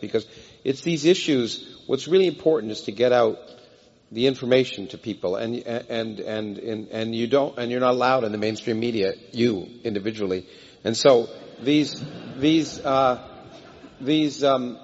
[0.00, 0.24] because
[0.62, 1.82] it's these issues.
[1.88, 3.36] What's really important is to get out
[4.12, 8.22] the information to people, and and and and, and you don't, and you're not allowed
[8.22, 10.46] in the mainstream media, you individually,
[10.84, 11.28] and so
[11.60, 12.00] these
[12.36, 13.26] these uh,
[14.00, 14.78] these um,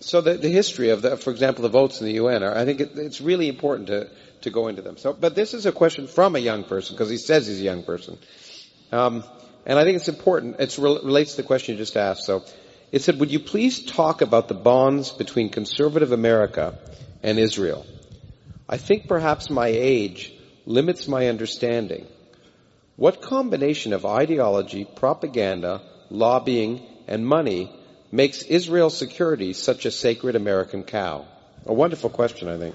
[0.00, 2.64] so the, the history of the, for example, the votes in the UN are, I
[2.64, 4.08] think it, it's really important to
[4.40, 4.96] to go into them.
[4.96, 7.64] So, but this is a question from a young person because he says he's a
[7.64, 8.16] young person,
[8.92, 9.24] um,
[9.66, 10.58] and I think it's important.
[10.58, 12.24] It relates to the question you just asked.
[12.24, 12.44] So,
[12.90, 16.78] it said, "Would you please talk about the bonds between conservative America
[17.22, 17.84] and Israel?"
[18.68, 20.32] I think perhaps my age
[20.66, 22.06] limits my understanding.
[22.96, 27.72] What combination of ideology, propaganda, lobbying, and money
[28.10, 31.26] makes Israel's security such a sacred American cow?
[31.66, 32.74] A wonderful question, I think.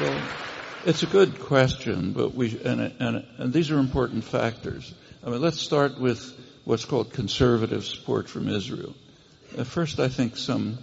[0.00, 0.47] Well,
[0.84, 4.92] it's a good question, but we and, and, and these are important factors.
[5.24, 8.94] I mean, let's start with what's called conservative support from Israel.
[9.64, 10.78] First, I think some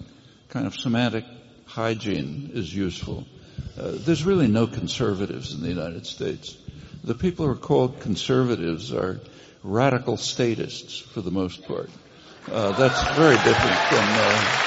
[0.50, 1.26] kind of semantic
[1.66, 3.26] hygiene is useful.
[3.78, 6.58] Uh, there's really no conservatives in the United States.
[7.04, 9.20] The people who are called conservatives are
[9.64, 11.90] radical statists for the most part.
[12.52, 14.06] Uh, that's very different from.
[14.08, 14.62] Uh,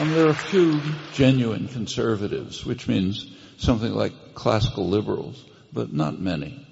[0.00, 0.80] um, there are a few
[1.12, 3.26] genuine conservatives, which means
[3.58, 6.66] something like classical liberals, but not many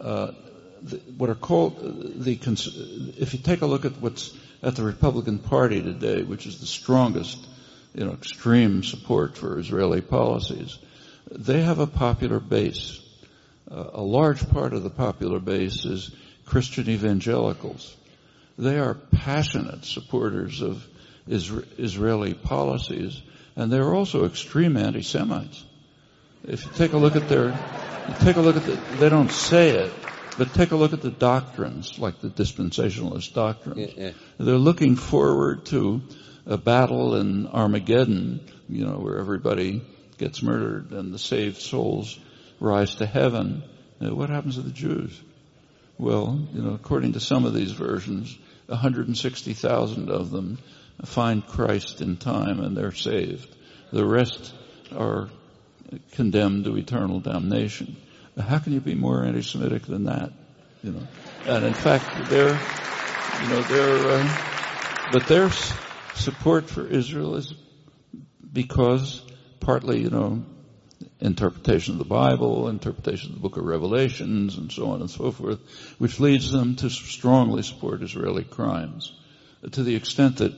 [0.00, 0.32] uh,
[0.82, 1.78] the, what are called
[2.24, 2.32] the,
[3.18, 6.66] if you take a look at what's at the Republican Party today, which is the
[6.66, 7.38] strongest,
[7.94, 10.78] you know, extreme support for Israeli policies,
[11.30, 13.00] they have a popular base.
[13.70, 16.10] Uh, a large part of the popular base is
[16.44, 17.94] Christian evangelicals.
[18.58, 20.84] They are passionate supporters of
[21.30, 23.20] Israeli policies,
[23.56, 25.64] and they're also extreme anti-Semites.
[26.44, 27.52] If you take a look at their
[28.20, 29.92] take a look at the, they don't say it,
[30.38, 33.92] but take a look at the doctrines, like the dispensationalist doctrines.
[33.96, 34.10] Yeah, yeah.
[34.38, 36.02] They're looking forward to
[36.46, 39.82] a battle in Armageddon, you know, where everybody
[40.18, 42.18] gets murdered and the saved souls
[42.58, 43.62] rise to heaven.
[44.00, 45.18] Uh, what happens to the Jews?
[45.98, 48.36] Well, you know, according to some of these versions,
[48.66, 50.58] 160,000 of them
[51.04, 53.54] find Christ in time and they're saved.
[53.92, 54.54] The rest
[54.94, 55.28] are
[56.12, 57.96] condemned to eternal damnation.
[58.38, 60.32] How can you be more anti-Semitic than that?
[60.82, 61.06] You know,
[61.46, 62.58] and in fact, their,
[63.42, 65.50] you know, their, uh, but their
[66.14, 67.52] support for Israel is
[68.52, 69.22] because
[69.58, 70.42] partly, you know,
[71.20, 75.30] interpretation of the Bible, interpretation of the book of Revelations, and so on and so
[75.30, 75.58] forth,
[75.98, 79.12] which leads them to strongly support Israeli crimes.
[79.72, 80.54] To the extent that,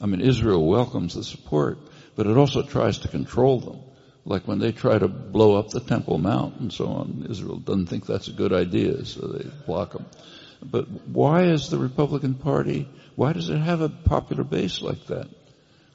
[0.00, 1.78] I mean, Israel welcomes the support,
[2.16, 3.80] but it also tries to control them.
[4.24, 7.86] Like when they try to blow up the Temple Mount and so on, Israel doesn't
[7.86, 10.06] think that's a good idea, so they block them.
[10.62, 15.28] But why is the Republican Party, why does it have a popular base like that?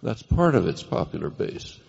[0.02, 1.80] That's part of its popular base.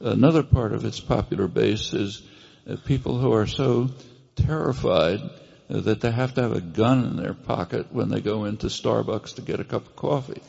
[0.00, 2.22] Another part of its popular base is
[2.68, 3.88] uh, people who are so
[4.34, 5.20] terrified
[5.68, 9.34] that they have to have a gun in their pocket when they go into Starbucks
[9.36, 10.40] to get a cup of coffee.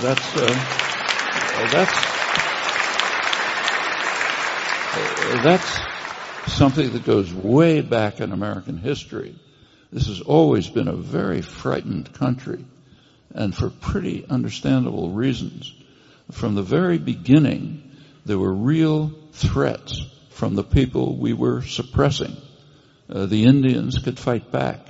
[0.00, 0.46] That's, uh,
[1.70, 2.14] that's,
[5.44, 9.34] that's something that goes way back in American history.
[9.92, 12.64] This has always been a very frightened country
[13.34, 15.72] and for pretty understandable reasons.
[16.30, 17.90] From the very beginning,
[18.24, 20.00] there were real threats
[20.30, 22.36] from the people we were suppressing.
[23.14, 24.80] Uh, the Indians could fight back.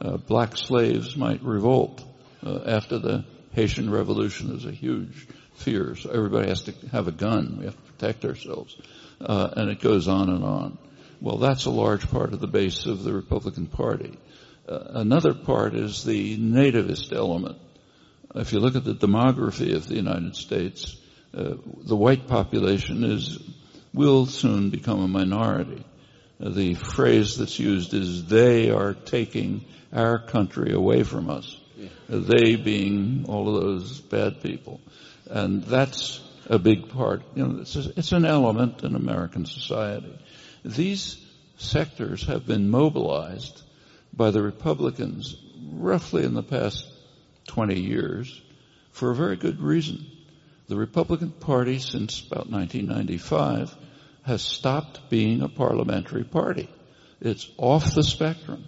[0.00, 2.04] Uh, black slaves might revolt
[2.44, 4.48] uh, after the Haitian Revolution.
[4.48, 5.94] There's a huge fear.
[5.94, 7.58] So everybody has to have a gun.
[7.60, 8.76] We have to protect ourselves
[9.20, 10.78] uh, and it goes on and on.
[11.20, 14.18] Well, that's a large part of the base of the Republican Party.
[14.68, 17.58] Uh, another part is the nativist element.
[18.34, 20.96] If you look at the demography of the United States,
[21.32, 23.38] the white population is
[23.94, 25.84] will soon become a minority.
[26.44, 31.88] The phrase that's used is "they are taking our country away from us." Yeah.
[32.08, 34.80] They being all of those bad people,
[35.30, 37.22] and that's a big part.
[37.36, 40.18] You know, it's, a, it's an element in American society.
[40.64, 41.16] These
[41.58, 43.62] sectors have been mobilized
[44.12, 45.36] by the Republicans
[45.72, 46.86] roughly in the past
[47.46, 48.40] 20 years
[48.90, 50.06] for a very good reason.
[50.68, 53.74] The Republican Party since about 1995
[54.22, 56.68] has stopped being a parliamentary party.
[57.20, 58.64] It's off the spectrum.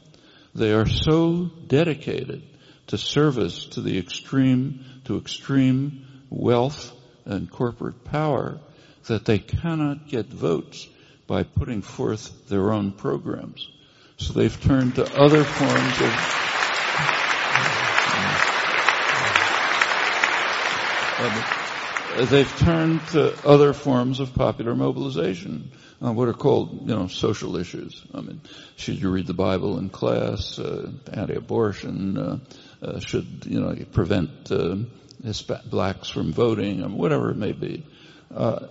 [0.55, 2.43] They are so dedicated
[2.89, 6.93] to service to the extreme, to extreme wealth
[7.25, 8.59] and corporate power
[9.07, 10.89] that they cannot get votes
[11.27, 13.69] by putting forth their own programs.
[14.17, 16.11] So they've turned to other forms of
[22.23, 25.71] they've turned to other forms of popular mobilization,
[26.05, 28.03] uh, what are called, you know, social issues.
[28.15, 28.41] I mean,
[28.77, 30.59] should you read the Bible in class?
[30.59, 32.19] Uh, anti-abortion?
[32.19, 32.39] Uh,
[32.83, 34.77] uh should you know prevent uh,
[35.67, 36.97] blacks from voting?
[36.97, 37.85] Whatever it may be.
[38.35, 38.67] Uh,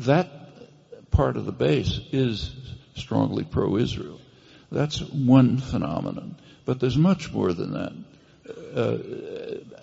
[0.00, 0.30] that
[1.10, 2.54] part of the base is
[2.94, 4.20] strongly pro-Israel.
[4.70, 7.92] That's one phenomenon, but there's much more than that.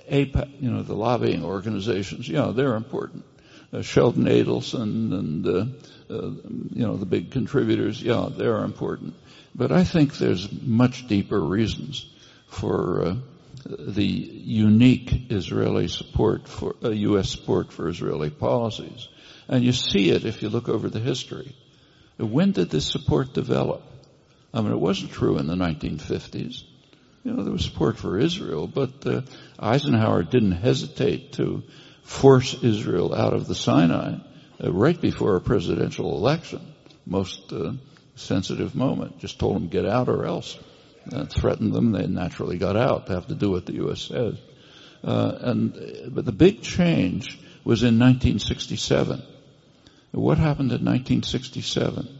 [0.09, 3.25] You know, the lobbying organizations, yeah, they're important.
[3.71, 6.31] Uh, Sheldon Adelson and, uh, uh,
[6.73, 9.15] you know, the big contributors, yeah, they're important.
[9.55, 12.05] But I think there's much deeper reasons
[12.47, 13.15] for uh,
[13.65, 17.25] the unique Israeli support for, U.S.
[17.25, 19.07] Uh, support for Israeli policies.
[19.47, 21.55] And you see it if you look over the history.
[22.17, 23.81] When did this support develop?
[24.53, 26.63] I mean, it wasn't true in the 1950s.
[27.23, 29.21] You know, there was support for Israel, but uh,
[29.57, 31.63] Eisenhower didn't hesitate to
[32.03, 34.15] force Israel out of the Sinai
[34.61, 36.73] uh, right before a presidential election.
[37.05, 37.73] Most uh,
[38.15, 39.19] sensitive moment.
[39.19, 40.59] Just told them get out or else.
[41.11, 41.91] Uh, threatened them.
[41.91, 43.07] They naturally got out.
[43.07, 44.01] They have to do what the U.S.
[44.01, 44.35] says.
[45.03, 49.21] Uh, and but the big change was in 1967.
[50.11, 52.19] What happened in 1967?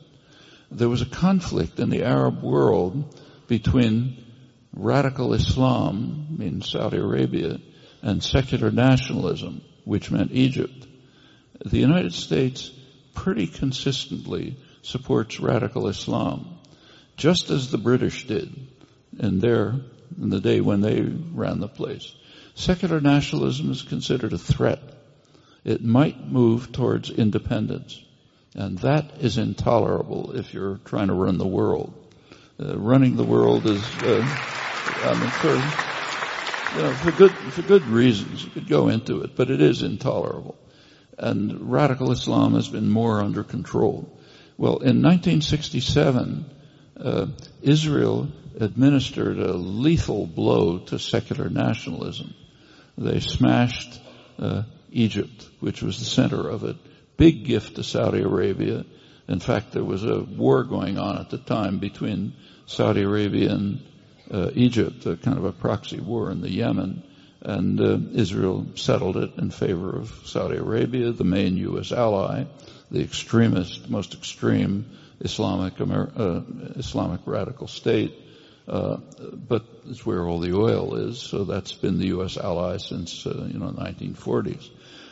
[0.71, 3.17] There was a conflict in the Arab world
[3.47, 4.17] between
[4.73, 7.59] radical Islam in Saudi Arabia
[8.01, 10.87] and secular nationalism, which meant Egypt.
[11.65, 12.71] The United States
[13.13, 16.59] pretty consistently supports radical Islam,
[17.15, 18.53] just as the British did
[19.19, 19.75] in their,
[20.19, 22.13] in the day when they ran the place.
[22.55, 24.81] Secular nationalism is considered a threat.
[25.63, 28.03] It might move towards independence.
[28.55, 31.93] And that is intolerable if you're trying to run the world.
[32.59, 34.62] Uh, running the world is, uh,
[35.05, 38.43] I mean, for, you know, for good, for good reasons.
[38.43, 40.57] You could go into it, but it is intolerable.
[41.17, 44.17] And radical Islam has been more under control.
[44.57, 46.45] Well, in 1967,
[46.97, 47.25] uh,
[47.61, 48.29] Israel
[48.59, 52.33] administered a lethal blow to secular nationalism.
[52.97, 53.99] They smashed
[54.39, 56.77] uh, Egypt, which was the center of it.
[57.17, 58.85] Big gift to Saudi Arabia.
[59.27, 62.35] In fact, there was a war going on at the time between
[62.67, 63.81] Saudi Arabia and
[64.53, 67.03] Egypt, a kind of a proxy war in the Yemen,
[67.41, 71.91] and uh, Israel settled it in favor of Saudi Arabia, the main U.S.
[71.91, 72.45] ally,
[72.89, 74.85] the extremist, most extreme
[75.19, 76.41] Islamic uh,
[76.75, 78.13] Islamic radical state.
[78.65, 82.37] Uh, but it's where all the oil is, so that's been the U.S.
[82.37, 84.69] ally since uh, you know 1940s.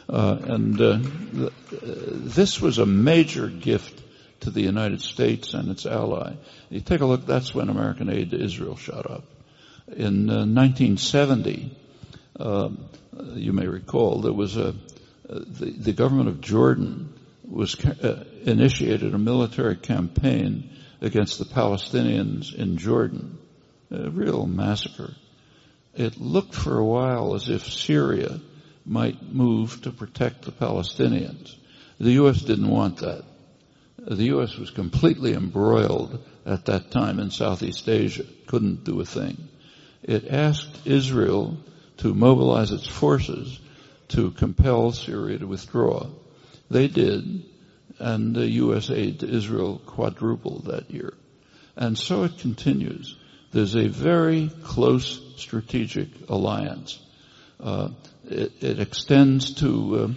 [0.08, 4.02] Uh, and th- this was a major gift
[4.42, 6.34] to the United States and its ally.
[6.70, 9.24] You take a look, that's when American aid to Israel shot up.
[9.88, 11.78] In uh, 1970,
[12.40, 12.86] um,
[13.34, 14.74] you may recall, there was a, uh,
[15.30, 17.14] the, the, government of Jordan
[17.48, 20.70] was uh, initiated a military campaign
[21.02, 23.38] against the Palestinians in Jordan.
[23.92, 25.14] A real massacre.
[25.94, 28.40] It looked for a while as if Syria
[28.86, 31.56] might move to protect the Palestinians.
[32.00, 32.42] The U.S.
[32.42, 33.25] didn't want that
[34.08, 34.58] the U.S.
[34.58, 39.38] was completely embroiled at that time in Southeast Asia, couldn't do a thing.
[40.03, 41.58] It asked Israel
[41.98, 43.60] to mobilize its forces
[44.10, 46.08] to compel Syria to withdraw.
[46.70, 47.43] They did,
[48.00, 48.89] and the U.S.
[48.89, 51.13] aid to Israel quadrupled that year.
[51.75, 53.15] And so it continues.
[53.51, 57.00] There's a very close strategic alliance.
[57.60, 57.89] Uh,
[58.27, 60.08] it, it, extends to uh,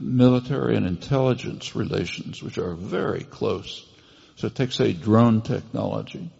[0.00, 3.86] military and intelligence relations, which are very close.
[4.36, 6.30] So take, say, drone technology.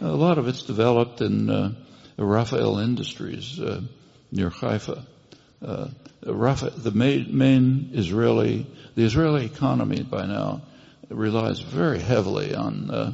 [0.00, 1.72] A lot of it's developed in uh,
[2.16, 3.82] Rafael Industries uh,
[4.30, 5.04] near Haifa.
[5.64, 5.88] Uh,
[6.26, 10.62] Rafael, the main, main Israeli, the Israeli economy by now
[11.08, 13.12] relies very heavily on uh,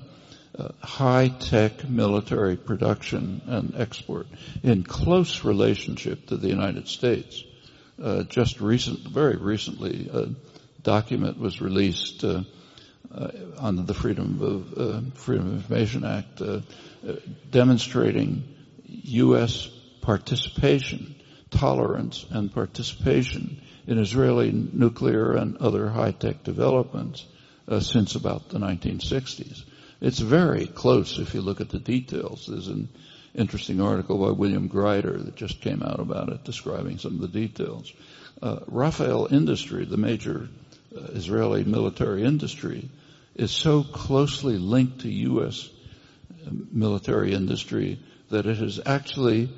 [0.58, 4.26] uh, high-tech military production and export
[4.62, 7.44] in close relationship to the United States
[8.02, 10.28] uh, just recent, very recently, a
[10.82, 12.42] document was released uh,
[13.14, 13.28] uh,
[13.58, 16.60] under the Freedom of uh, Freedom of Information Act, uh,
[17.06, 17.12] uh,
[17.50, 18.54] demonstrating
[18.86, 19.68] U.S.
[20.02, 21.16] participation,
[21.50, 27.24] tolerance, and participation in Israeli nuclear and other high-tech developments
[27.80, 29.62] since about the 1960s.
[30.00, 32.46] It's very close if you look at the details.
[32.46, 32.88] There's an
[33.34, 37.28] interesting article by William Greider that just came out about it, describing some of the
[37.28, 37.92] details.
[38.40, 40.48] Uh, Rafael Industry, the major
[40.96, 42.88] uh, Israeli military industry
[43.34, 45.68] is so closely linked to U.S.
[46.72, 49.48] military industry that it has actually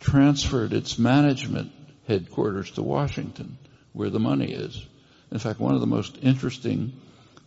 [0.00, 1.72] transferred its management
[2.06, 3.58] headquarters to Washington,
[3.92, 4.84] where the money is.
[5.30, 6.92] In fact, one of the most interesting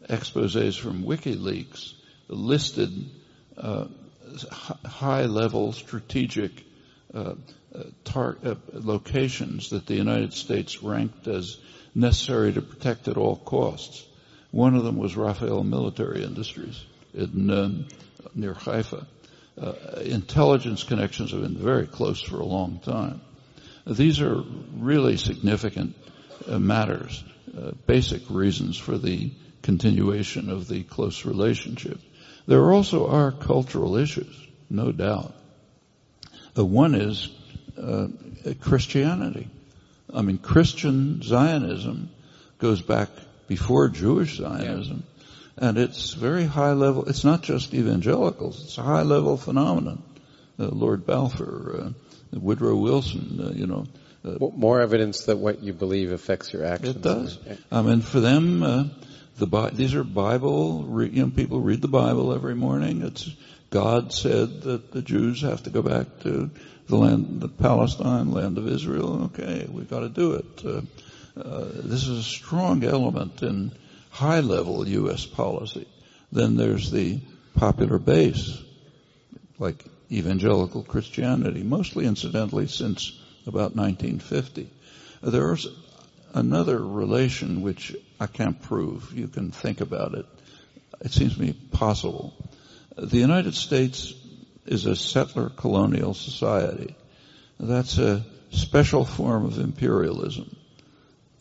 [0.10, 1.94] exposés from WikiLeaks
[2.28, 3.10] listed
[3.58, 3.86] uh,
[4.44, 6.51] high-level strategic
[7.13, 7.36] uh,
[7.75, 11.58] uh, tar- uh, locations that the United States ranked as
[11.94, 14.06] necessary to protect at all costs.
[14.51, 17.88] One of them was Rafael Military Industries in um,
[18.34, 19.06] near Haifa.
[19.60, 23.22] Uh, intelligence connections have been very close for a long time.
[23.86, 24.44] These are
[24.75, 25.96] really significant
[26.48, 27.24] uh, matters,
[27.58, 32.00] uh, basic reasons for the continuation of the close relationship.
[32.48, 34.36] There also are cultural issues,
[34.70, 35.34] no doubt.
[36.54, 37.30] The one is
[37.77, 38.08] uh,
[38.62, 39.48] Christianity.
[40.13, 42.10] I mean, Christian Zionism
[42.58, 43.10] goes back
[43.48, 45.04] before Jewish Zionism,
[45.58, 45.70] yeah.
[45.70, 47.06] and it's very high level.
[47.06, 50.01] It's not just evangelicals; it's a high level phenomenon.
[50.58, 51.94] Uh, Lord Balfour,
[52.34, 53.86] uh, Woodrow Wilson, uh, you know.
[54.25, 56.96] Uh, More evidence that what you believe affects your actions.
[56.96, 57.38] It does.
[57.72, 58.86] I mean, for them, uh,
[59.38, 60.88] the these are Bible.
[61.03, 63.03] You know, people read the Bible every morning.
[63.03, 63.29] It's
[63.70, 66.50] God said that the Jews have to go back to
[66.88, 69.25] the land, the Palestine, land of Israel.
[69.25, 70.65] Okay, we've got to do it.
[70.65, 70.82] Uh,
[71.39, 73.72] uh, this is a strong element in
[74.10, 75.25] high level U.S.
[75.25, 75.88] policy.
[76.32, 77.20] Then there's the
[77.56, 78.58] popular base,
[79.60, 84.70] like evangelical Christianity, mostly incidentally since about 1950.
[85.22, 85.67] There's
[86.34, 89.14] another relation which I can't prove.
[89.14, 90.26] You can think about it.
[91.02, 92.34] It seems to me possible.
[92.98, 94.14] The United States
[94.66, 96.96] is a settler colonial society.
[97.60, 100.56] That's a special form of imperialism.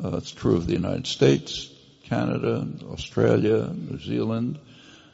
[0.03, 1.71] Uh, it's true of the United States,
[2.05, 4.59] Canada, Australia, New Zealand.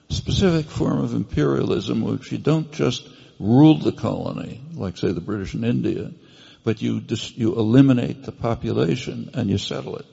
[0.09, 5.55] Specific form of imperialism which you don't just rule the colony, like say the British
[5.55, 6.11] in India,
[6.65, 10.07] but you dis- you eliminate the population and you settle it.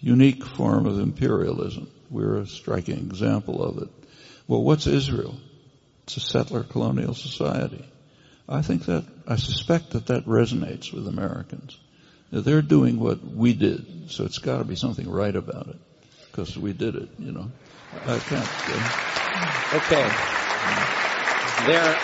[0.00, 1.90] Unique form of imperialism.
[2.10, 3.88] We're a striking example of it.
[4.46, 5.36] Well, what's Israel?
[6.04, 7.84] It's a settler colonial society.
[8.48, 11.76] I think that, I suspect that that resonates with Americans.
[12.30, 15.76] They're doing what we did, so it's got to be something right about it,
[16.30, 17.50] because we did it, you know.
[18.04, 18.48] I can't.
[18.68, 20.08] Uh, okay.
[21.66, 21.96] There,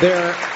[0.00, 0.50] there